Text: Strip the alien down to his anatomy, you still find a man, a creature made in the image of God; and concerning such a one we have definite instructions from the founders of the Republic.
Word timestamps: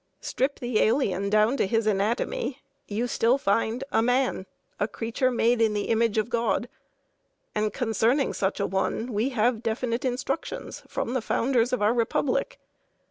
Strip 0.19 0.57
the 0.59 0.79
alien 0.79 1.29
down 1.29 1.57
to 1.57 1.67
his 1.67 1.85
anatomy, 1.85 2.57
you 2.87 3.05
still 3.05 3.37
find 3.37 3.83
a 3.91 4.01
man, 4.01 4.47
a 4.79 4.87
creature 4.87 5.29
made 5.29 5.61
in 5.61 5.75
the 5.75 5.89
image 5.89 6.17
of 6.17 6.27
God; 6.31 6.67
and 7.53 7.71
concerning 7.71 8.33
such 8.33 8.59
a 8.59 8.65
one 8.65 9.13
we 9.13 9.29
have 9.29 9.61
definite 9.61 10.03
instructions 10.03 10.81
from 10.87 11.13
the 11.13 11.21
founders 11.21 11.71
of 11.71 11.81
the 11.81 11.91
Republic. 11.91 12.57